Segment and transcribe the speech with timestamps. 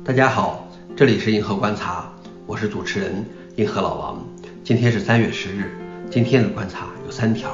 [0.00, 0.66] 大家好，
[0.96, 2.10] 这里是硬核观察，
[2.46, 3.24] 我是主持人
[3.56, 4.26] 硬核老王。
[4.64, 5.70] 今天是三月十日，
[6.10, 7.50] 今天的观察有三条。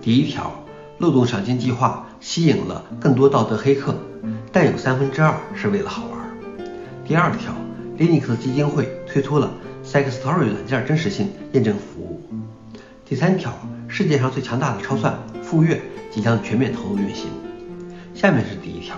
[0.00, 0.52] 第一条，
[0.98, 3.96] 漏洞赏金计划吸引了更多道德黑客，
[4.52, 6.20] 但有三分之二是为了好玩。
[7.02, 7.50] 第二条
[7.98, 9.50] ，Linux 基金会推出了
[9.82, 12.22] Sextory 软件真实性验证服务。
[13.06, 13.52] 第三条，
[13.88, 17.30] 世界上最强大的超算富岳即将全面投入运行。
[18.14, 18.96] 下面是第一条。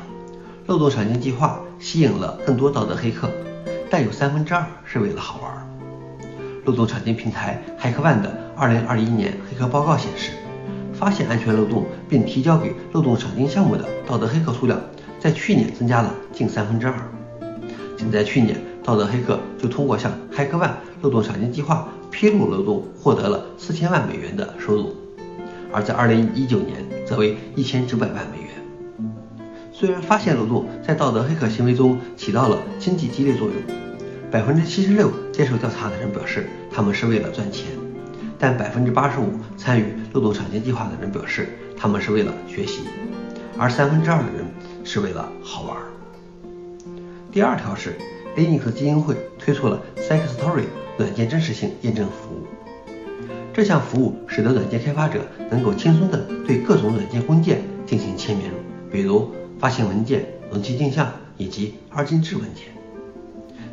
[0.67, 3.29] 漏洞赏金计划吸引了更多道德黑客，
[3.91, 5.53] 但有三分之二是为了好玩。
[6.65, 10.31] 漏洞赏金平台 HackOne 的2021年黑客报告显示，
[10.93, 14.81] 发现安全漏洞并提交给漏洞赏金项目的道德黑客数量，
[15.19, 16.95] 在去年增加了近三分之二。
[17.97, 20.71] 仅在去年，道德黑客就通过向 HackOne
[21.03, 24.95] 漏洞赏金计划披露漏洞，获得了四千万美元的收入，
[25.73, 28.52] 而在2019年，则为一千九百万美元。
[29.83, 33.57] 虽然发现漏洞在道德黑客行为中起到了经济激励作用，
[34.31, 37.67] 百分之七十六接受调查的人表示他们是为了赚钱，
[38.39, 42.83] 但百分之八十五参与漏洞赏金计划的人表示他们是为了学习，
[43.59, 44.47] 而三分之二的人
[44.85, 45.77] 是为了好玩。
[47.33, 47.97] 第二条是
[48.37, 52.47] Linux 基金会推出了 Sextory 软件真实性验证服务，
[53.53, 58.47] 这项服务使得软件开发者能够轻松地对各种软件工件进行签名，
[58.89, 59.29] 比如。
[59.63, 62.65] 发行文件、容器镜像以及二进制文件。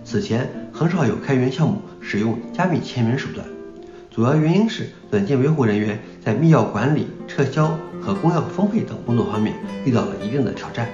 [0.03, 3.43] 此前很少有开源项目使用加密签名手段，
[4.11, 10.87] 主要原因是软件维护人员在密钥管理、撤销和公钥分配等工作方面遇到了一定的挑战。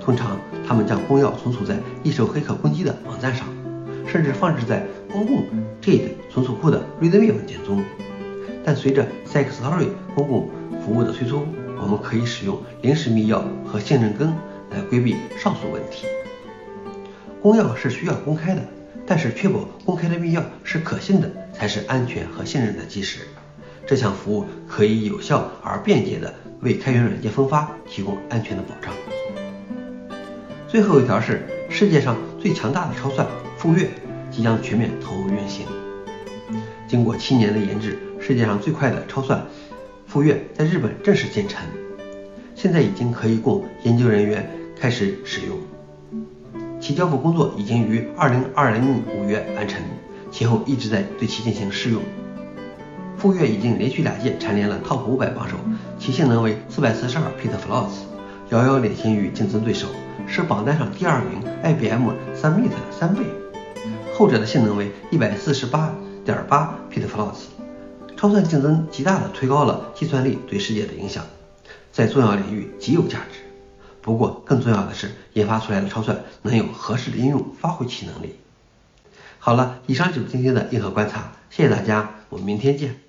[0.00, 3.46] 通常，他们将公钥存储在易受黑客攻击的网站上，
[4.04, 5.44] 甚至放置在公共
[5.80, 7.84] JIT 存储库的 README 文件中。
[8.64, 10.50] 但随着 Sextory 公共
[10.84, 11.46] 服务的推出，
[11.80, 14.28] 我们可以使用临时密钥和信任根
[14.70, 16.06] 来规避上述问题。
[17.40, 18.62] 公钥是需要公开的，
[19.06, 23.20] 但是确保公开的密钥是可信的，才是安全和信任的基石。
[23.86, 28.92] 这项服务可以有效而便捷地为开源软件分发提供安全的保障。
[30.66, 33.26] 最后一条是世界上最强大的超算
[33.56, 33.88] 富岳
[34.30, 35.66] 即将全面投入运行。
[36.86, 39.46] 经过七年的研制，世界上最快的超算。
[40.08, 41.60] 富岳在日本正式建成，
[42.54, 44.48] 现在已经可以供研究人员
[44.80, 45.58] 开始使用。
[46.80, 49.82] 其交付工作已经于二零二零年五月完成，
[50.30, 52.00] 其后一直在对其进行试用。
[53.18, 55.56] 富岳已经连续两届蝉联了 TOP 五百榜首，
[55.98, 57.98] 其性能为四百四十二 petaflops，
[58.48, 59.88] 遥遥领先于竞争对手，
[60.26, 63.20] 是榜单上第二名 IBM Summit 的三倍。
[64.14, 67.42] 后者的性能为一百四十八点八 petaflops。
[68.18, 71.24] 超算竞争极大地推高了计算力对世界的影响，
[71.92, 73.38] 在重要领域极有价值。
[74.02, 78.34] 不过，更重要的是，研发出来的超算能有合适的应用，发挥其能力。
[79.38, 83.07] 好了，以上就是今天的硬核观察，谢谢大家，我们明天见。